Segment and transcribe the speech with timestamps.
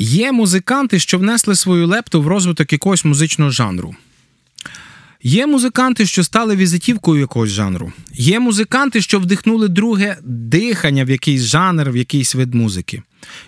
[0.00, 3.96] Є музиканти, що внесли свою лепту в розвиток якогось музичного жанру.
[5.22, 7.92] Є музиканти, що стали візитівкою якогось жанру.
[8.12, 13.02] Є музиканти, що вдихнули друге дихання в якийсь жанр, в якийсь вид музики.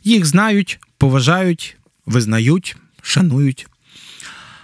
[0.05, 1.77] Їх знають, поважають,
[2.07, 3.67] визнають, шанують.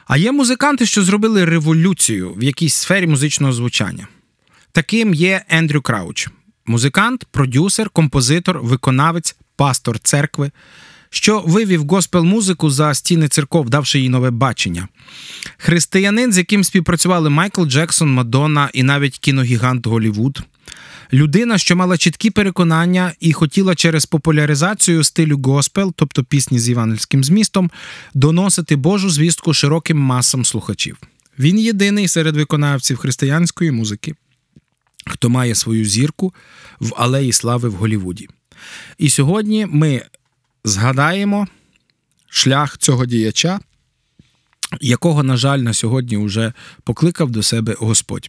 [0.06, 4.08] А є музиканти, що зробили революцію в якійсь сфері музичного звучання.
[4.72, 6.28] Таким є Ендрю Крауч,
[6.66, 10.50] музикант, продюсер, композитор, виконавець, пастор церкви,
[11.10, 14.88] що вивів госпел-музику за стіни церков, давши їй нове бачення.
[15.56, 20.42] Християнин, з яким співпрацювали Майкл Джексон, Мадонна і навіть кіногігант Голівуд.
[21.12, 27.24] Людина, що мала чіткі переконання і хотіла через популяризацію стилю госпел, тобто пісні з євангельським
[27.24, 27.70] змістом,
[28.14, 30.98] доносити Божу звістку широким масам слухачів.
[31.38, 34.14] Він єдиний серед виконавців християнської музики,
[35.06, 36.34] хто має свою зірку
[36.80, 38.28] в алеї слави в Голівуді.
[38.98, 40.02] І сьогодні ми
[40.66, 41.46] згадаємо
[42.28, 43.60] шлях цього діяча,
[44.80, 46.52] якого, на жаль, на сьогодні вже
[46.84, 48.28] покликав до себе Господь.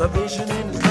[0.00, 0.89] salvation in his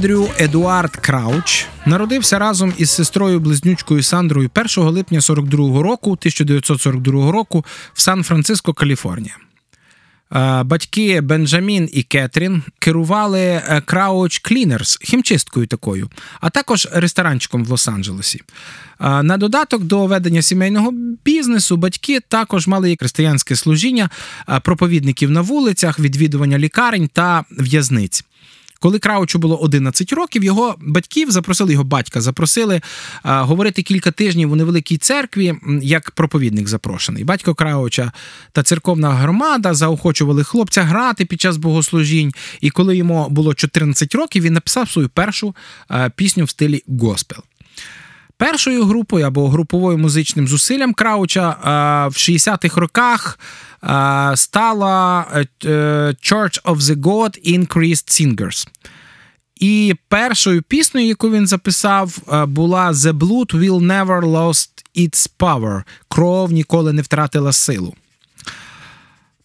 [0.00, 7.64] Ендрю Едуард Крауч народився разом із сестрою близнючкою Сандрою 1 липня 42 року, 1942 року
[7.94, 9.36] в Сан-Франциско, Каліфорнія.
[10.34, 16.10] Е, Батьки Бенджамін і Кетрін керували е, Крауч Клінерс, хімчисткою такою,
[16.40, 18.40] а також ресторанчиком в Лос-Анджелесі.
[19.00, 20.92] Е, На додаток до ведення сімейного
[21.24, 24.10] бізнесу батьки також мали християнське служіння
[24.62, 28.24] проповідників на вулицях, відвідування лікарень та в'язниць.
[28.82, 32.80] Коли Краучу було 11 років, його батьків запросили, його батька запросили
[33.22, 37.24] а, говорити кілька тижнів у невеликій церкві, як проповідник запрошений.
[37.24, 38.12] Батько Крауча
[38.52, 42.32] та церковна громада заохочували хлопця грати під час богослужінь.
[42.60, 45.54] І коли йому було 14 років, він написав свою першу
[45.88, 47.42] а, пісню в стилі госпел.
[48.40, 51.56] Першою групою або груповою музичним зусиллям Крауча
[52.10, 53.38] в 60-х роках
[54.36, 55.70] стала е, е,
[56.22, 58.68] Church of the God Increased Singers.
[59.56, 65.82] І першою піснею, яку він записав, е, була The Blood Will Never Lost Its Power.
[66.08, 67.94] Кров ніколи не втратила силу.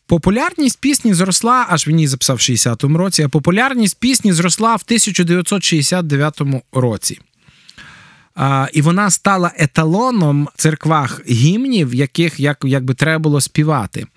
[0.08, 4.84] Популярність пісні зросла, аж він її записав в 60-му році, а популярність пісні зросла в
[4.86, 6.42] 1969
[6.72, 7.20] році.
[8.36, 14.08] А, і вона стала еталоном церквах гімнів, яких як, якби треба було співати.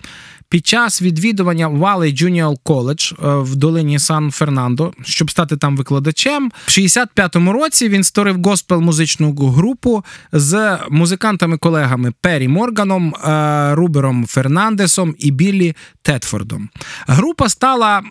[0.50, 7.53] Під час відвідування Valley Junior College в долині Сан-Фернандо, щоб стати там викладачем, в 65-му
[7.53, 15.77] році він створив госпел музичну групу з музикантами-колегами Перрі Морганом, е, Рубером Фернандесом і Біллі
[16.03, 16.69] Тетфордом.
[17.06, 18.03] Група стала е,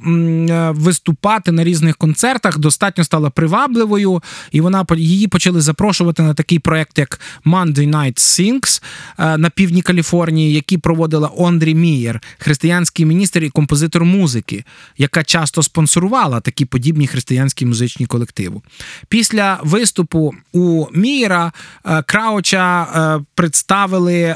[0.75, 6.97] виступати на різних концертах, достатньо стала привабливою, і вона її почали запрошувати на такий проект,
[6.97, 8.83] як Monday Night Sings
[9.19, 14.63] е, на півдні Каліфорнії, який проводила Ондрі Мієр, християнський міністр і композитор музики,
[14.97, 18.61] яка часто спонсорувала такі подібні християнські музичні колективи.
[19.09, 21.51] Після виступу у Мієра
[21.85, 24.35] е, Крауча е, представили е,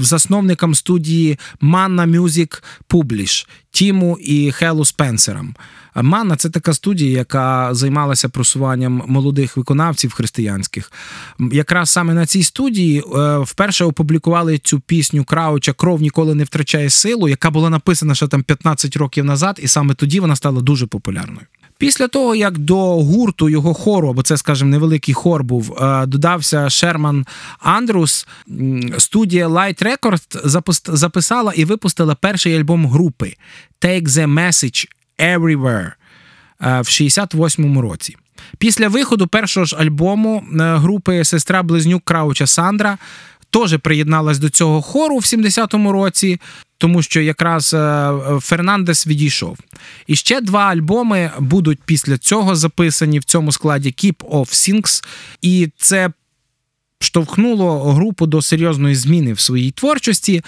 [0.00, 5.54] засновникам студії Manna Music Publish Тіму і Хелу Спенсерам.
[6.02, 10.92] Манна це така студія, яка займалася просуванням молодих виконавців християнських.
[11.52, 16.90] Якраз саме на цій студії е, вперше опублікували цю пісню Крауча Кров ніколи не втрачає
[16.90, 20.86] силу, яка була написана ще там 15 років назад, і саме тоді вона стала дуже
[20.86, 21.46] популярною.
[21.78, 26.70] Після того, як до гурту його хору, або це, скажімо, невеликий хор був, е, додався
[26.70, 27.26] Шерман
[27.58, 28.26] Андрус,
[28.98, 33.34] студія Light Records запис- записала і випустила перший альбом групи
[33.82, 34.86] Take the Message
[35.18, 35.92] Everywhere
[36.60, 38.16] е, в 68-му році.
[38.58, 42.98] Після виходу першого ж альбому е, групи сестра близнюк Крауча Сандра
[43.50, 46.40] теж приєдналась до цього хору в 70-му році,
[46.78, 49.58] тому що якраз е, Фернандес відійшов.
[50.06, 55.04] І ще два альбоми будуть після цього записані в цьому складі Keep of Things,
[55.42, 56.10] і це
[57.00, 60.42] штовхнуло групу до серйозної зміни в своїй творчості,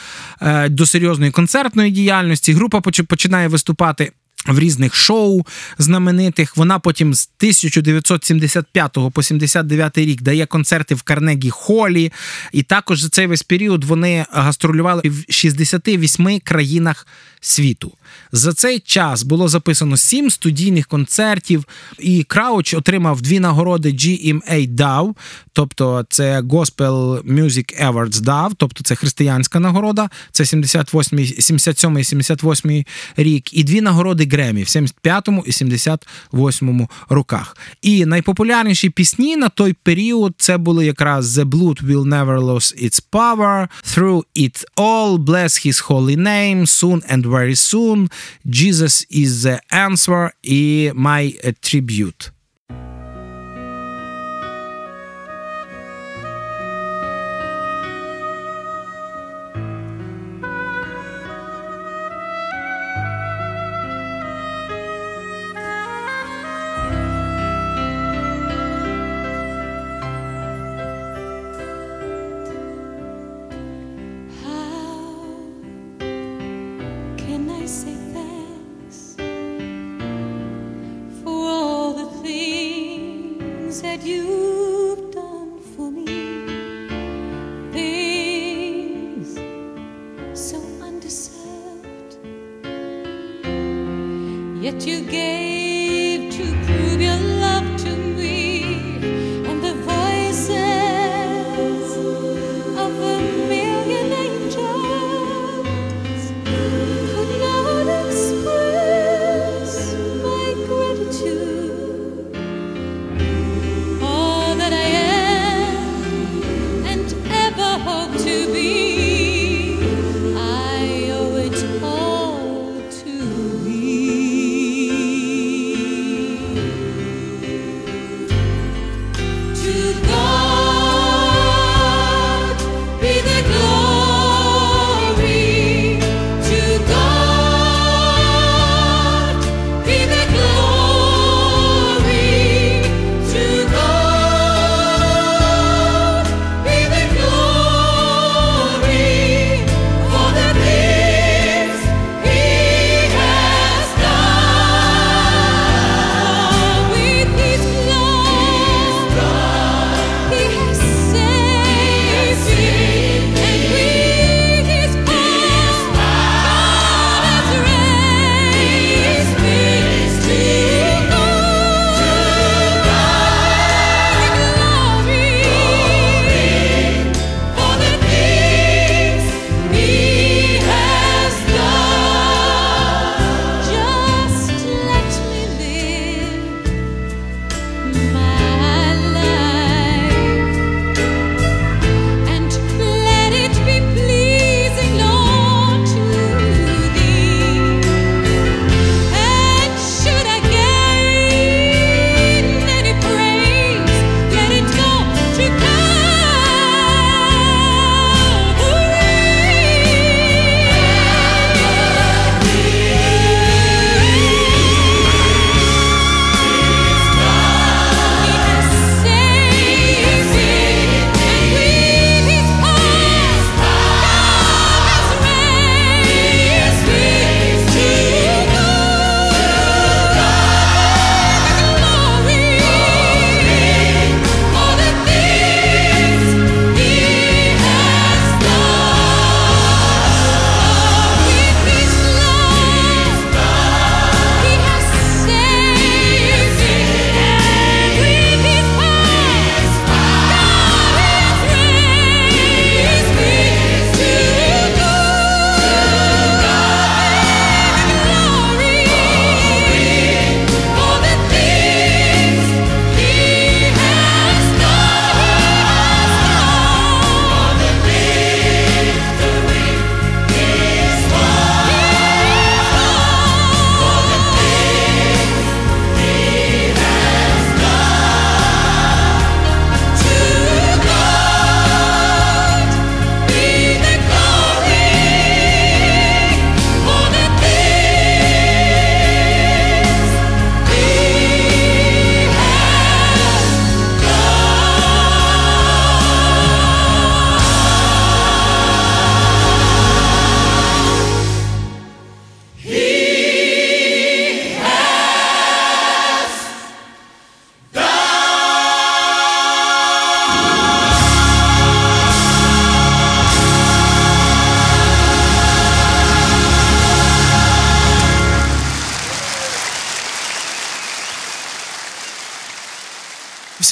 [0.68, 2.52] до серйозної концертної діяльності.
[2.52, 4.12] Група починає виступати.
[4.46, 5.46] В різних шоу
[5.78, 12.12] знаменитих вона потім з 1975 по 79 рік дає концерти в Карнегі Холі,
[12.52, 17.06] і також за цей весь період вони гастролювали в 68 країнах
[17.40, 17.92] світу.
[18.32, 21.64] За цей час було записано сім студійних концертів,
[21.98, 25.14] і Крауч отримав дві нагороди GMA DAW,
[25.52, 32.84] тобто це Gospel Music Awards DAW, тобто це християнська нагорода, це 78, 77 і 78
[33.16, 37.56] рік, і дві нагороди Гремі в 75-му і 78-му роках.
[37.82, 43.02] І найпопулярніші пісні на той період це були якраз The Blood Will Never Lose Its
[43.12, 48.08] Power, Through It All, Bless His Holy Name, Soon and Very Soon,
[48.46, 52.37] Jesus is the Answer і My Tribute.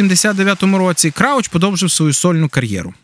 [0.02, 2.94] 79-му році Крауч подовжив свою сольну кар'єру.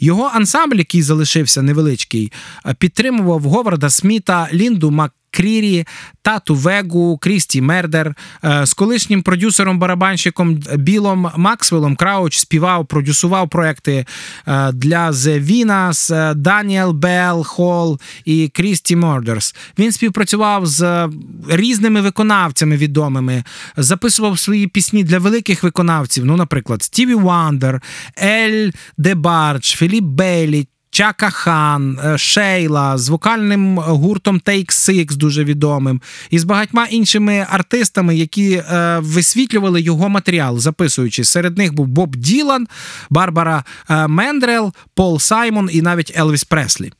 [0.00, 2.32] Його ансамбль, який залишився невеличкий,
[2.66, 4.90] е, підтримував Говарда Сміта, Лінду
[5.34, 5.86] Маккрірі,
[6.22, 8.14] Тату Вегу, Крістл Мерден.
[8.44, 14.06] Е, З колишнім продюсером-барабанщиком Білом Максвеллом Крауч співав, продюсував проекти
[14.48, 19.54] е, для The Winans, Даннібелл Холл і Крістл Мерден.
[19.78, 21.08] Він співпрацював з
[21.48, 23.44] різними виконавцями відомими,
[23.76, 26.24] записував свої пісні для великих виконавців.
[26.24, 27.82] Ну, наприклад, Стіві Вандер,
[28.22, 30.66] Ель Дебардж, Філіп Бейлі.
[30.94, 37.46] Чака Хан, е, Шейла з вокальним гуртом Take Six, дуже відомим, і з багатьма іншими
[37.50, 41.24] артистами, які е, висвітлювали його матеріал, записуючи.
[41.24, 42.66] Серед них був Боб Ділан,
[43.10, 46.92] Барбара е, Мендрел, Пол Саймон і навіть Елвіс Преслі.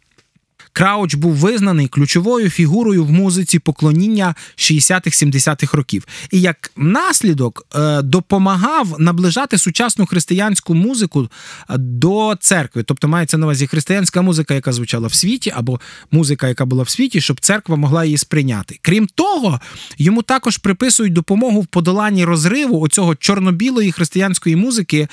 [0.75, 6.07] Крауч був визнаний ключовою фігурою в музиці поклоніння 60-70-х років.
[6.31, 11.29] І як наслідок е, допомагав наближати сучасну християнську музику
[11.71, 12.83] е, до церкви.
[12.83, 16.89] Тобто мається на увазі християнська музика, яка звучала в світі, або музика, яка була в
[16.89, 18.79] світі, щоб церква могла її сприйняти.
[18.83, 19.61] Крім того,
[19.99, 25.09] йому також приписують допомогу в подоланні розриву оцього чорно-білої християнської музики,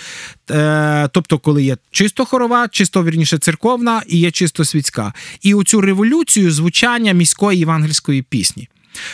[0.51, 5.13] е, тобто, коли є чисто хорова, чисто вірніше церковна і є чисто світська.
[5.41, 8.67] І оцю революцію звучання міської євангельської пісні.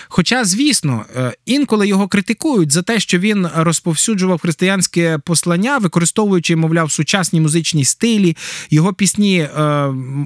[0.07, 6.91] Хоча, звісно, е, інколи його критикують за те, що він розповсюджував християнське послання, використовуючи, мовляв,
[6.91, 8.37] сучасні музичні стилі.
[8.69, 9.49] Його пісні е,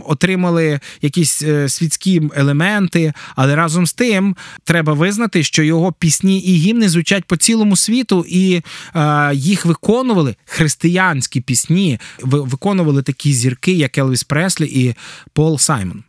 [0.05, 6.55] отримали якісь е, світські елементи, але разом з тим треба визнати, що його пісні і
[6.55, 8.61] гімни звучать по цілому світу, і
[8.95, 14.95] е, їх виконували християнські пісні, ви- виконували такі зірки, як Елвіс Преслі і
[15.33, 16.03] Пол Саймон.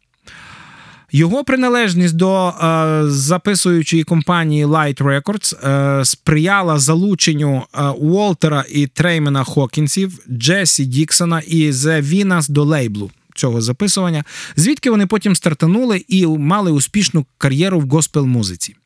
[1.14, 9.44] Його приналежність до е, записуючої компанії Light Records е, сприяла залученню е, Уолтера і Треймена
[9.44, 14.24] Хокінсів, Джесі Діксона і The Venus до лейблу цього записування,
[14.56, 18.76] звідки вони потім стартанули і мали успішну кар'єру в госпел-музиці.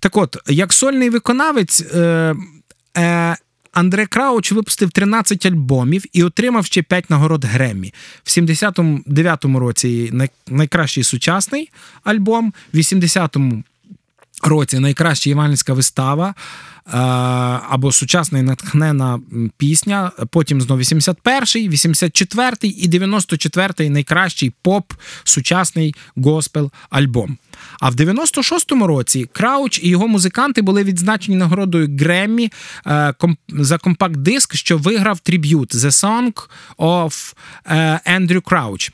[0.00, 2.34] Так от, як сольний виконавець, е,
[2.96, 3.36] е,
[3.72, 7.94] Андре Крауч випустив 13 альбомів і отримав ще 5 нагород Греммі.
[8.24, 10.12] В 79-му році
[10.46, 11.70] найкращий сучасний
[12.04, 13.62] альбом, в 80-му
[14.46, 16.98] році найкраща євангельська вистава е,
[17.68, 19.20] або сучасна і натхнена
[19.56, 20.10] пісня.
[20.30, 24.92] Потім знову 81-й, 84-й і 94-й найкращий поп
[25.24, 27.38] сучасний госпел альбом.
[27.80, 32.52] А в 96-му році Крауч і його музиканти були відзначені нагородою Греммі
[32.86, 33.14] е,
[33.48, 36.32] за компакт-диск, що виграв триб'ют The Song
[36.78, 37.34] of
[37.66, 38.92] е, Andrew Crouch.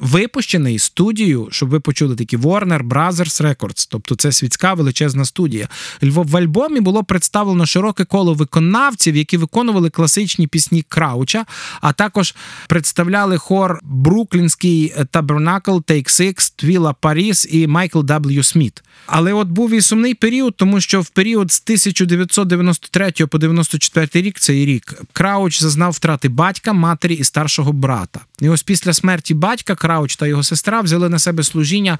[0.00, 5.68] Випущений студією, щоб ви почули такі Warner Brothers Records, тобто це світська величезна студія.
[6.02, 11.46] В альбомі було представлено широке коло виконавців, які виконували класичні пісні Крауча,
[11.80, 12.34] а також
[12.68, 18.42] представляли хор Бруклінський Табернакл, Take Six, Твіла Паріс і Майкл W.
[18.42, 18.82] Сміт.
[19.06, 24.38] Але от був і сумний період, тому що в період з 1993 по 94 рік
[24.38, 28.20] цей рік Крауч зазнав втрати батька, матері і старшого брата.
[28.40, 31.98] І ось після смерті батька Крауч та його сестра взяли на себе служіння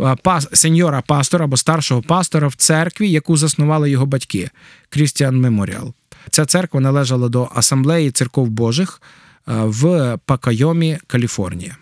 [0.00, 4.50] е, пас, сеньора пастора або старшого пастора в церкві, яку заснували його батьки
[4.88, 5.94] Крістіан Меморіал.
[6.30, 11.76] Ця церква належала до Асамблеї церков Божих е, в Пакайомі, Каліфорнія.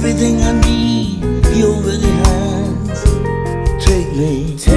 [0.00, 1.24] Everything I need,
[1.56, 3.80] you already have.
[3.80, 4.67] Take me.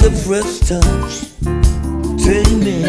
[0.00, 1.20] Caress touch.
[2.18, 2.82] Take me.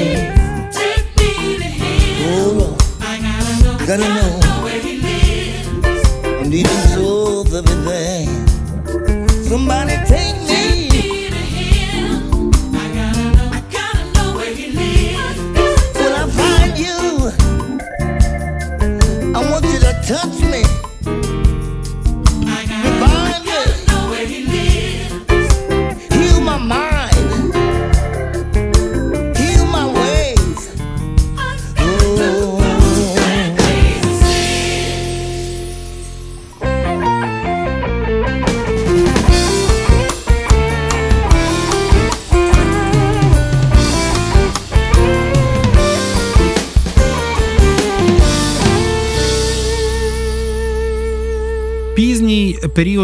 [0.72, 2.34] Take me to heaven.
[2.34, 2.82] Oh Lord.
[3.02, 4.08] I gotta know, gotta
[4.40, 4.45] know.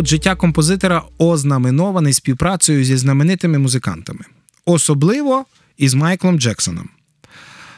[0.01, 4.25] Період життя композитора ознаменований співпрацею зі знаменитими музикантами,
[4.65, 5.45] особливо
[5.77, 6.89] із Майклом Джексоном.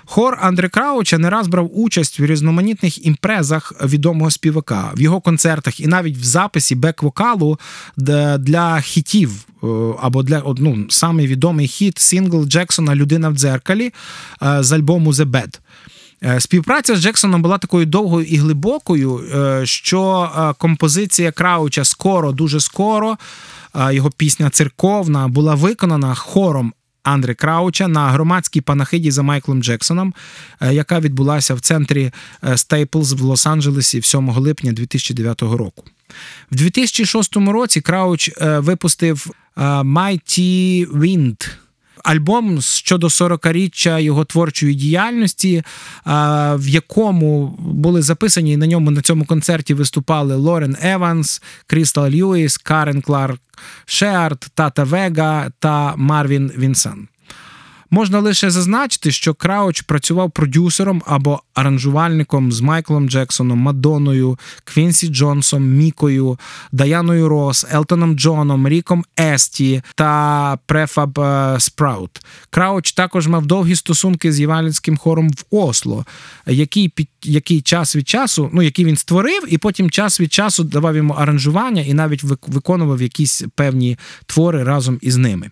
[0.05, 5.79] Хор Андре Крауча не раз брав участь в різноманітних імпрезах відомого співака, в його концертах
[5.79, 7.59] і навіть в записі бек-вокалу
[8.39, 9.31] для хітів
[9.63, 9.67] е,
[10.01, 13.93] або для ну, самий відомий хіт сингл Джексона Людина в дзеркалі
[14.43, 15.60] е, з альбому The Bad.
[16.25, 22.31] Е, Співпраця з Джексоном була такою довгою і глибокою, е, що е, композиція Крауча скоро,
[22.31, 23.17] дуже скоро,
[23.91, 30.13] його пісня церковна була виконана хором Андре Крауча на громадській панахиді за Майклом Джексоном,
[30.71, 32.12] яка відбулася в центрі
[32.55, 35.83] Стейплз в Лос-Анджелесі 7 липня 2009 року.
[36.51, 41.49] В 2006 році Крауч випустив Mighty Wind–
[42.03, 45.63] альбом щодо 40-річчя його творчої діяльності,
[46.55, 53.01] в якому були записані на ньому на цьому концерті виступали Лорен Еванс, Крістал Льюіс, Карен
[53.01, 53.39] Кларк
[53.85, 57.08] Шеард, Тата Вега та Марвін Вінанс.
[57.93, 65.63] Можна лише зазначити, що Крауч працював продюсером або аранжувальником з Майклом Джексоном, Мадонною, Квінсі Джонсом,
[65.63, 66.39] Мікою,
[66.71, 72.25] Даяною Рос, Елтоном Джоном, Ріком Естлі та Префаб е, Спраут.
[72.49, 76.06] Крауч також мав довгі стосунки з євангельським хором в Осло,
[76.47, 80.63] який під який час від часу, ну який він створив, і потім час від часу
[80.63, 85.51] давав йому аранжування і навіть виконував якісь певні твори разом із ними.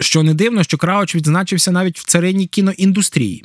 [0.00, 3.44] Що не дивно, що Крауч відзначився навіть в царині кіноіндустрії.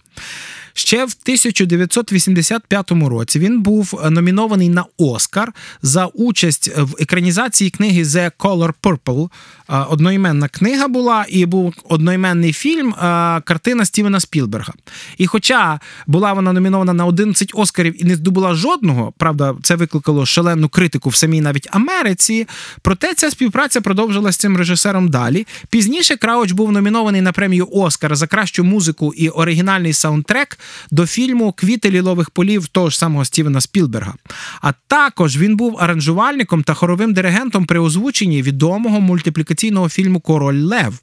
[0.79, 8.31] Ще в 1985 році він був номінований на Оскар за участь в екранізації книги The
[8.39, 9.29] Color Purple.
[9.69, 12.93] Е, Одноіменна книга була, і був одноіменний фільм, е,
[13.41, 14.73] картина Стівена Спілберга.
[15.17, 20.25] І хоча була вона номінована на 11 Оскарів і не здобула жодного, правда, це викликало
[20.25, 22.47] шалену критику в самій навіть Америці.
[22.81, 25.47] Проте ця співпраця продовжилася з цим режисером далі.
[25.69, 30.59] Пізніше Крауч був номінований на премію Оскар за кращу музику і оригінальний саундтрек
[30.91, 34.13] до фільму Квіти лілових полів того ж самого Стівена Спілберга.
[34.61, 40.99] А також він був аранжувальником та хоровим диригентом при озвученні відомого мультиплікаційного фільму Король Лев.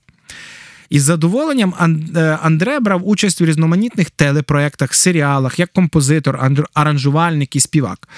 [0.91, 1.75] Із задоволенням
[2.17, 8.09] е, Андре брав участь у різноманітних телепроєктах, серіалах, як композитор, аранжувальник і співак.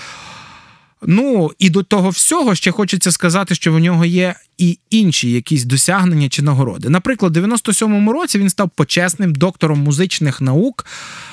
[1.07, 5.65] Ну і до того всього ще хочеться сказати, що в нього є і інші якісь
[5.65, 6.89] досягнення чи нагороди.
[6.89, 10.87] Наприклад, у 97-му році він став почесним доктором музичних наук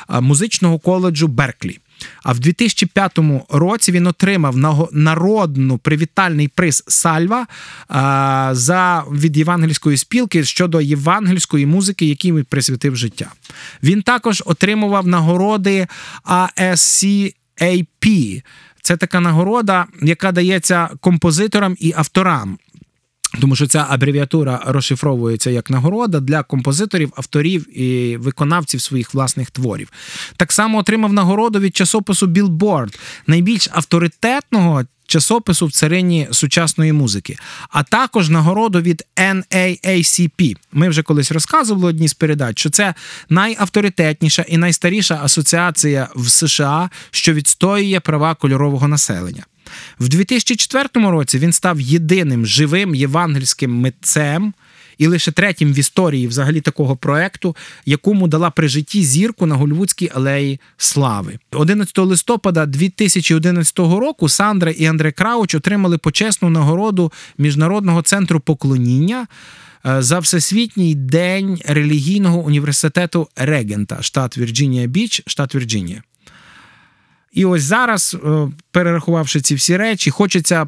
[0.10, 1.80] музичного коледжу Берклі.
[2.24, 4.58] А в 2005 році він отримав
[4.92, 7.48] народну привітальний приз Сальва
[8.52, 13.32] за від євангельської спілки щодо євангельської музики, якій він присвятив життя.
[13.84, 15.88] Він також отримував нагороди
[16.26, 18.44] ASCAP.
[18.86, 22.58] Це така нагорода, яка дається композиторам і авторам.
[23.42, 29.92] Тому що ця абревіатура розшифровується як нагорода для композиторів, авторів і виконавців своїх власних творів.
[30.38, 37.38] Так само отримав нагороду від часопису Billboard, найбільш авторитетного часопису в царині сучасної музики,
[37.70, 40.58] а також нагороду від NAACP.
[40.72, 42.94] Ми вже колись розказували одній з передач, що це
[43.30, 49.44] найавторитетніша і найстаріша асоціація в США, що відстоює права кольорового населення.
[50.00, 54.54] В 2004 році він став єдиним живим євангельським митцем
[54.98, 60.12] і лише третім в історії взагалі такого проекту, якому дала при житті зірку на Голлівудській
[60.16, 61.40] алеї Слави.
[61.52, 69.28] 11 листопада 2011 року Сандра і Андре Крауч отримали почесну нагороду Міжнародного центру поклоніння.
[69.86, 76.04] е, За Всесвітній день релігійного університету Регента, штат Вірджинія Біч, штат Вірджинія.
[77.36, 80.68] І ось зараз, е, перерахувавши ці всі речі, хочеться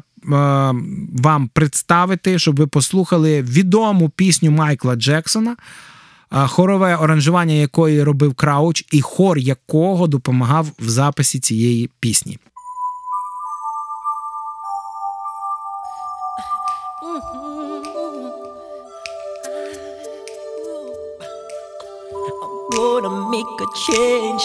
[1.22, 5.56] вам представити, щоб ви послухали відому пісню Майкла Джексона,
[6.32, 12.38] е, хорове оранжування якої робив Крауч, і хор якого допомагав в записі цієї пісні.
[23.30, 24.44] make a change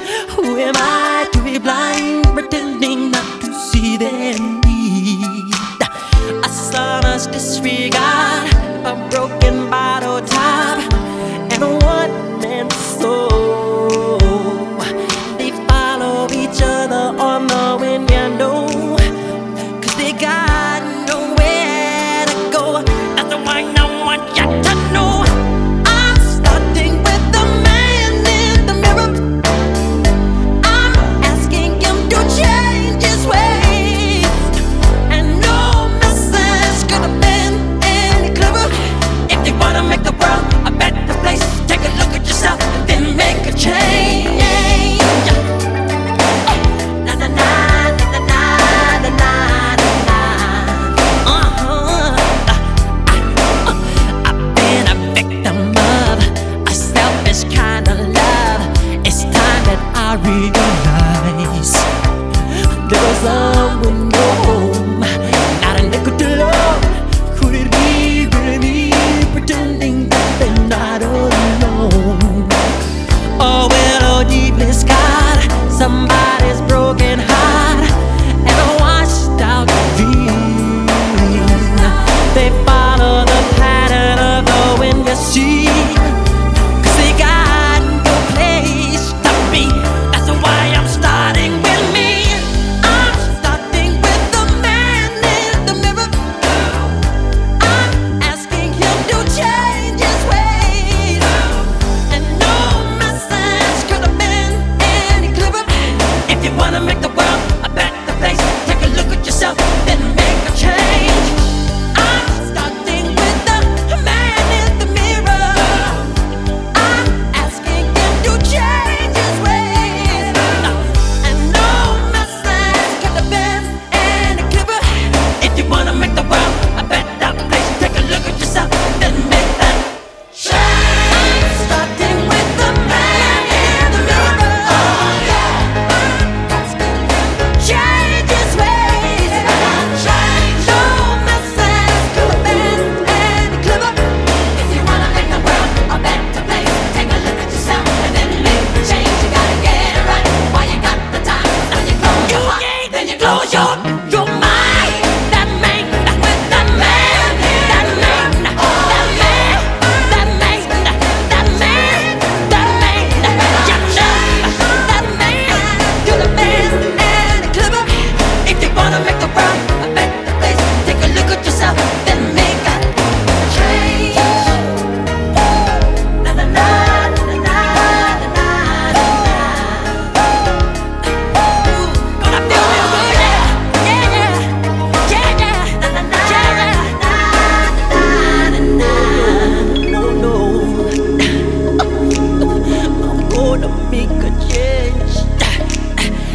[0.63, 5.51] Am I to be blind, pretending not to see their need?
[6.45, 8.45] A son's disregard,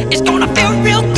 [0.09, 1.16] It's gonna feel real good.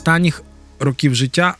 [0.00, 0.42] Останніх
[0.78, 1.56] років життя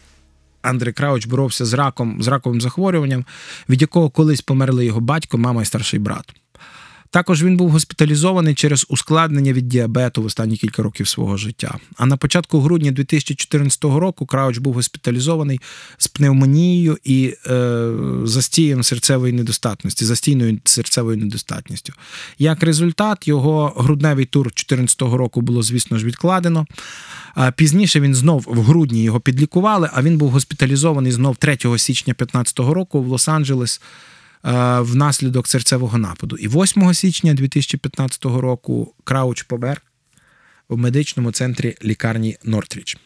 [0.62, 3.24] Андрій Крауч боровся з раком, з раковим захворюванням,
[3.68, 6.34] від якого колись померли його батько, мама і старший брат.
[7.12, 11.78] Також він був госпіталізований через ускладнення від діабету в останні кілька років свого життя.
[11.96, 15.60] А на початку грудня 2014 року Крауч був госпіталізований
[15.98, 17.90] з пневмонією і е,
[18.24, 21.92] застієм серцевої недостатності, застійною серцевою недостатністю.
[22.38, 26.66] Як результат, його грудневий тур 2014 року було, звісно ж, відкладено.
[27.56, 32.58] Пізніше він знов в грудні його підлікували, а він був госпіталізований знов 3 січня 2015
[32.58, 33.80] року в Лос-Анджелес
[34.80, 36.36] внаслідок серцевого нападу.
[36.36, 39.82] І 8 січня 2015 року Крауч помер
[40.68, 42.96] в медичному центрі лікарні Нортріч.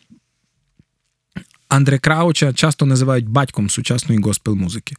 [1.68, 4.96] Андре Крауча часто називають батьком сучасної госпел-музики.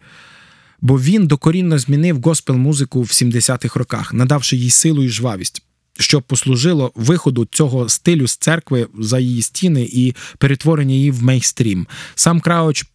[0.81, 5.63] Бо він докорінно змінив госпел-музику в 70-х роках, надавши їй силу і жвавість,
[5.99, 11.87] що послужило виходу цього стилю з церкви за її стіни і перетворення її в мейнстрім.
[12.15, 12.85] Сам Крауч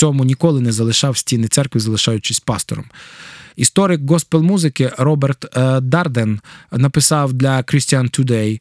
[0.00, 2.84] цьому ніколи не залишав стіни церкви, залишаючись пастором.
[3.56, 6.40] Історик госпел-музики Роберт е, Дарден
[6.72, 8.60] написав для Christian Today,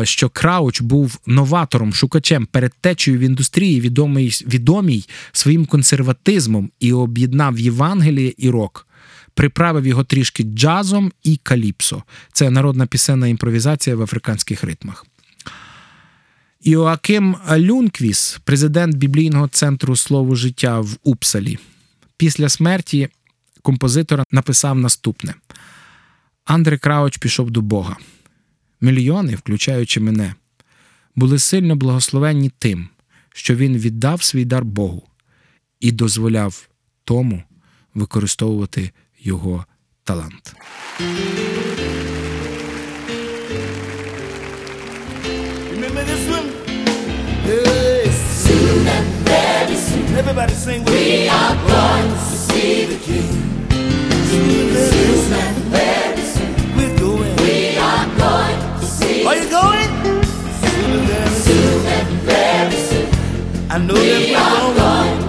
[0.00, 7.58] е, що Крауч був новатором, шукачем, передтечею в індустрії, відомий, відомій своїм консерватизмом і об'єднав
[7.58, 8.86] Євангеліє і рок.
[9.34, 12.02] Приправив його трішки джазом і каліпсо.
[12.32, 15.06] Це народна пісенна імпровізація в африканських ритмах.
[16.64, 21.58] Іоаким Люнквіс, президент біблійного центру слово життя в Упсалі,
[22.16, 23.08] після смерті
[23.62, 25.34] композитора написав наступне:
[26.44, 27.96] Андре Крауч пішов до Бога.
[28.80, 30.34] Мільйони, включаючи мене,
[31.16, 32.88] були сильно благословенні тим,
[33.34, 35.02] що він віддав свій дар Богу
[35.80, 36.68] і дозволяв
[37.04, 37.42] тому
[37.94, 39.66] використовувати його
[40.04, 40.56] талант.
[50.16, 51.22] Everybody sing with me.
[51.22, 53.32] We are going to see the King.
[54.30, 56.76] Soon and very soon.
[56.76, 57.36] We're going.
[57.38, 59.26] We are going to see.
[59.26, 59.90] Are you going?
[60.62, 61.56] Soon and very soon.
[61.56, 63.08] Soon and very soon.
[63.70, 65.18] I know that we're going.
[65.18, 65.23] to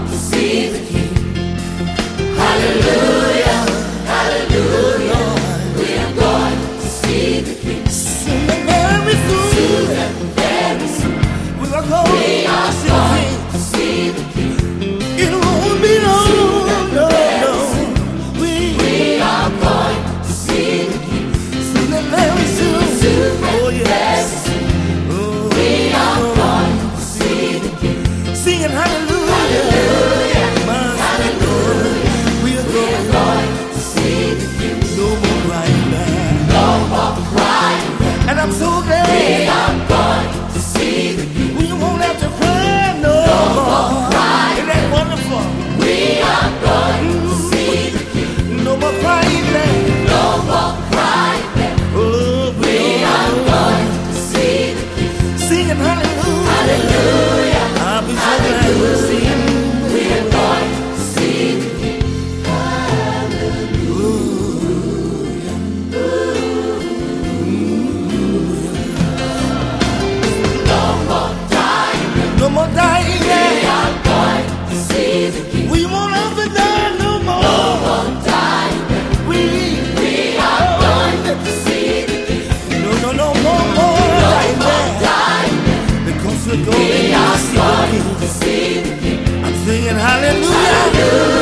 [86.65, 88.01] going we are going.
[88.19, 89.43] To see the King.
[89.43, 90.49] I'm singing hallelujah.
[90.49, 91.34] Hallelujah.